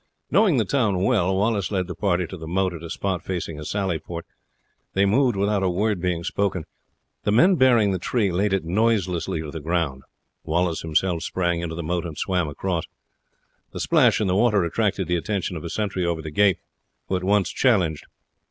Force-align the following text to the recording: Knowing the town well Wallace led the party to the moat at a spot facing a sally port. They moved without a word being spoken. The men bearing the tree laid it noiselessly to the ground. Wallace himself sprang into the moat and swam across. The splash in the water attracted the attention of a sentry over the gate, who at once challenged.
Knowing 0.31 0.57
the 0.57 0.65
town 0.65 1.03
well 1.03 1.31
Wallace 1.37 1.69
led 1.69 1.85
the 1.85 1.93
party 1.93 2.25
to 2.25 2.35
the 2.35 2.47
moat 2.47 2.73
at 2.73 2.81
a 2.81 2.89
spot 2.89 3.23
facing 3.23 3.59
a 3.59 3.63
sally 3.63 3.99
port. 3.99 4.25
They 4.93 5.05
moved 5.05 5.35
without 5.35 5.61
a 5.61 5.69
word 5.69 6.01
being 6.01 6.23
spoken. 6.23 6.63
The 7.23 7.31
men 7.31 7.53
bearing 7.53 7.91
the 7.91 7.99
tree 7.99 8.31
laid 8.31 8.51
it 8.51 8.63
noiselessly 8.65 9.41
to 9.41 9.51
the 9.51 9.59
ground. 9.59 10.01
Wallace 10.43 10.81
himself 10.81 11.21
sprang 11.21 11.61
into 11.61 11.75
the 11.75 11.83
moat 11.83 12.03
and 12.07 12.17
swam 12.17 12.47
across. 12.49 12.85
The 13.73 13.79
splash 13.79 14.19
in 14.19 14.25
the 14.25 14.33
water 14.35 14.63
attracted 14.63 15.07
the 15.07 15.17
attention 15.17 15.55
of 15.55 15.63
a 15.63 15.69
sentry 15.69 16.03
over 16.03 16.23
the 16.23 16.31
gate, 16.31 16.57
who 17.07 17.15
at 17.15 17.23
once 17.23 17.51
challenged. 17.51 18.05